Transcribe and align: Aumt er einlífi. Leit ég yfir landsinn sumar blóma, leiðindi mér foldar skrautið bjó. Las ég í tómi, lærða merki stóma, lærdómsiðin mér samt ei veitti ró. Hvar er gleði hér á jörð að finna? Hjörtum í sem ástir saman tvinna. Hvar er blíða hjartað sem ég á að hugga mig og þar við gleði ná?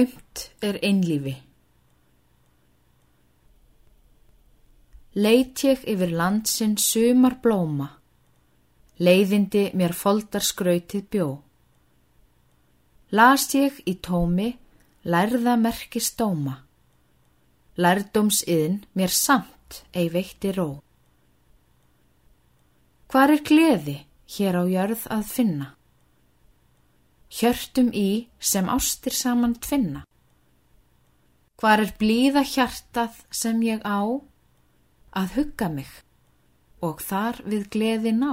Aumt 0.00 0.50
er 0.64 0.78
einlífi. 0.86 1.34
Leit 5.20 5.60
ég 5.66 5.80
yfir 5.92 6.12
landsinn 6.14 6.76
sumar 6.80 7.34
blóma, 7.42 7.88
leiðindi 9.04 9.64
mér 9.76 9.92
foldar 9.98 10.44
skrautið 10.46 11.08
bjó. 11.12 11.26
Las 13.18 13.48
ég 13.58 13.80
í 13.90 13.96
tómi, 14.06 14.52
lærða 15.04 15.56
merki 15.58 16.00
stóma, 16.00 16.54
lærdómsiðin 17.76 18.78
mér 18.94 19.12
samt 19.12 19.82
ei 19.92 20.06
veitti 20.14 20.54
ró. 20.54 20.70
Hvar 23.10 23.34
er 23.34 23.44
gleði 23.50 23.98
hér 24.36 24.62
á 24.62 24.64
jörð 24.70 25.04
að 25.10 25.28
finna? 25.34 25.68
Hjörtum 27.30 27.90
í 27.94 28.28
sem 28.38 28.68
ástir 28.68 29.14
saman 29.14 29.54
tvinna. 29.62 30.04
Hvar 31.60 31.82
er 31.84 31.92
blíða 32.00 32.42
hjartað 32.46 33.20
sem 33.30 33.60
ég 33.62 33.82
á 33.84 34.00
að 35.12 35.34
hugga 35.36 35.68
mig 35.68 35.90
og 36.80 37.02
þar 37.04 37.42
við 37.44 37.68
gleði 37.74 38.12
ná? 38.16 38.32